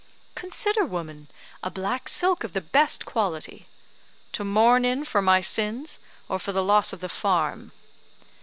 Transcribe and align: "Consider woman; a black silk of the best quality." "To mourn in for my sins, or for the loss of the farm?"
"Consider 0.33 0.83
woman; 0.83 1.27
a 1.61 1.69
black 1.69 2.09
silk 2.09 2.43
of 2.43 2.53
the 2.53 2.59
best 2.61 3.05
quality." 3.05 3.67
"To 4.31 4.43
mourn 4.43 4.83
in 4.83 5.05
for 5.05 5.21
my 5.21 5.41
sins, 5.41 5.99
or 6.27 6.39
for 6.39 6.51
the 6.51 6.63
loss 6.63 6.91
of 6.91 7.01
the 7.01 7.07
farm?" 7.07 7.71